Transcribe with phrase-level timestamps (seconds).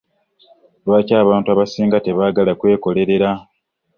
[0.85, 3.29] Lwaki abantu abasinga tebaagala kwekolerera?